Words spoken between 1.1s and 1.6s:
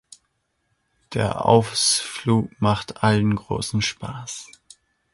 Der